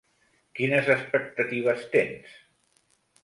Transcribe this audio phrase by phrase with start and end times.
[0.59, 2.33] Quines expectatives tens?